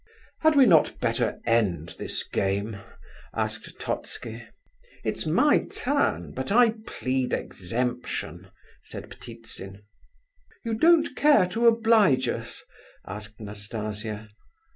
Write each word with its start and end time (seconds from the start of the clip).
"Had 0.39 0.55
we 0.55 0.65
not 0.65 0.99
better 0.99 1.39
end 1.45 1.89
this 1.99 2.27
game?" 2.27 2.77
asked 3.35 3.77
Totski. 3.79 4.41
"It's 5.03 5.27
my 5.27 5.65
turn, 5.69 6.31
but 6.31 6.51
I 6.51 6.73
plead 6.87 7.33
exemption," 7.33 8.49
said 8.81 9.11
Ptitsin. 9.11 9.83
"You 10.65 10.73
don't 10.73 11.15
care 11.15 11.45
to 11.49 11.67
oblige 11.67 12.27
us?" 12.27 12.63
asked 13.05 13.39
Nastasia. 13.39 14.29